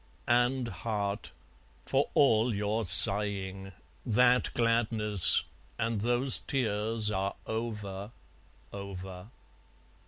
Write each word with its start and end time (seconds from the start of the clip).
(And, 0.25 0.67
heart, 0.67 1.29
for 1.85 2.09
all 2.15 2.55
your 2.55 2.85
sighing, 2.85 3.71
That 4.03 4.51
gladness 4.55 5.43
and 5.77 6.01
those 6.01 6.39
tears 6.47 7.11
are 7.11 7.35
over, 7.45 8.09
over. 8.73 9.27